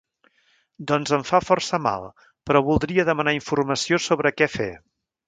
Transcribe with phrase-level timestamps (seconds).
[0.91, 2.07] Doncs em fa força mal,
[2.49, 4.69] però voldria demanar informació sobre què fer.